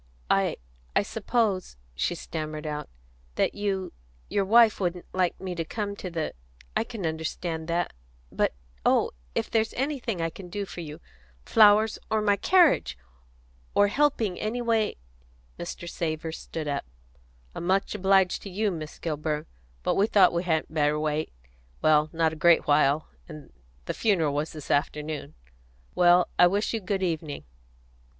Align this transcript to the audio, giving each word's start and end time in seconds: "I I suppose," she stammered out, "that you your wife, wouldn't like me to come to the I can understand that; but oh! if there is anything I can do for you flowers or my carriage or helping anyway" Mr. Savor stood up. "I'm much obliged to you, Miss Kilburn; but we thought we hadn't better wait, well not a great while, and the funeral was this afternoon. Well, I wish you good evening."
"I 0.31 0.57
I 0.95 1.03
suppose," 1.03 1.77
she 1.93 2.15
stammered 2.15 2.65
out, 2.65 2.89
"that 3.35 3.53
you 3.53 3.93
your 4.29 4.45
wife, 4.45 4.79
wouldn't 4.79 5.05
like 5.13 5.39
me 5.39 5.53
to 5.53 5.63
come 5.63 5.95
to 5.97 6.09
the 6.09 6.33
I 6.75 6.83
can 6.83 7.05
understand 7.05 7.67
that; 7.67 7.93
but 8.31 8.55
oh! 8.83 9.11
if 9.35 9.51
there 9.51 9.61
is 9.61 9.75
anything 9.77 10.19
I 10.19 10.31
can 10.31 10.49
do 10.49 10.65
for 10.65 10.81
you 10.81 11.01
flowers 11.45 11.99
or 12.09 12.19
my 12.23 12.35
carriage 12.35 12.97
or 13.75 13.89
helping 13.89 14.39
anyway" 14.39 14.95
Mr. 15.59 15.87
Savor 15.87 16.31
stood 16.31 16.67
up. 16.67 16.87
"I'm 17.53 17.67
much 17.67 17.93
obliged 17.93 18.41
to 18.41 18.49
you, 18.49 18.71
Miss 18.71 18.97
Kilburn; 18.97 19.45
but 19.83 19.93
we 19.93 20.07
thought 20.07 20.33
we 20.33 20.41
hadn't 20.41 20.73
better 20.73 20.99
wait, 20.99 21.31
well 21.83 22.09
not 22.11 22.33
a 22.33 22.41
great 22.41 22.65
while, 22.65 23.07
and 23.29 23.53
the 23.85 23.93
funeral 23.93 24.33
was 24.33 24.51
this 24.51 24.71
afternoon. 24.71 25.35
Well, 25.93 26.27
I 26.39 26.47
wish 26.47 26.73
you 26.73 26.79
good 26.81 27.03
evening." 27.03 27.43